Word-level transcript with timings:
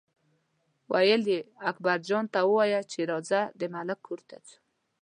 ویل 0.91 1.23
یې 1.33 1.39
اکبرجان 1.69 2.25
ته 2.33 2.39
ووایه 2.45 2.81
چې 2.91 2.99
راځه 3.11 3.39
د 3.59 3.61
ملک 3.73 3.99
کور 4.07 4.19
ته 4.29 4.35
ځو. 4.47 4.57